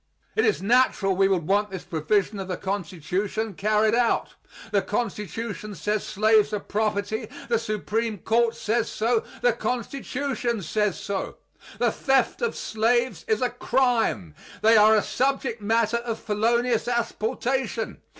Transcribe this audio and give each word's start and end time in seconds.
It 0.35 0.45
is 0.47 0.63
natural 0.63 1.15
we 1.15 1.27
should 1.27 1.45
want 1.45 1.69
this 1.69 1.83
provision 1.83 2.39
of 2.39 2.47
the 2.47 2.57
Constitution 2.57 3.53
carried 3.53 3.93
out. 3.93 4.33
The 4.71 4.81
Constitution 4.81 5.75
says 5.75 6.03
slaves 6.03 6.51
are 6.53 6.59
property; 6.59 7.27
the 7.49 7.59
Supreme 7.59 8.17
Court 8.17 8.55
says 8.55 8.89
so; 8.89 9.23
the 9.43 9.53
Constitution 9.53 10.63
says 10.63 10.99
so. 10.99 11.35
The 11.77 11.91
theft 11.91 12.41
of 12.41 12.55
slaves 12.55 13.25
is 13.27 13.43
a 13.43 13.51
crime; 13.51 14.33
they 14.63 14.75
are 14.75 14.95
a 14.95 15.03
subject 15.03 15.61
matter 15.61 15.97
of 15.97 16.17
felonious 16.19 16.87
asportation. 16.87 17.97